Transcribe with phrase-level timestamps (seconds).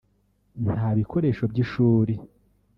[0.73, 2.13] ntabikoresho by’ishuri